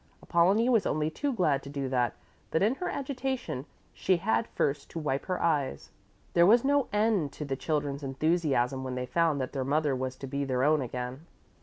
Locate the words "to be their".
10.15-10.63